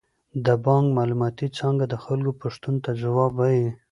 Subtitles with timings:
[0.45, 3.67] د بانک معلوماتي څانګه د خلکو پوښتنو ته ځواب وايي.